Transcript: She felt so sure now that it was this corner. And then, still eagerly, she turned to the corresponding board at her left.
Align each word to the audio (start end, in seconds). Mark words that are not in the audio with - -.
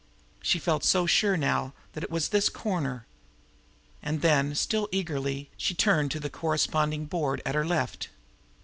She 0.41 0.57
felt 0.57 0.83
so 0.83 1.05
sure 1.05 1.37
now 1.37 1.75
that 1.93 2.03
it 2.03 2.09
was 2.09 2.29
this 2.29 2.49
corner. 2.49 3.05
And 4.01 4.23
then, 4.23 4.55
still 4.55 4.89
eagerly, 4.91 5.51
she 5.57 5.75
turned 5.75 6.09
to 6.09 6.19
the 6.19 6.27
corresponding 6.27 7.05
board 7.05 7.39
at 7.45 7.53
her 7.53 7.67
left. 7.67 8.09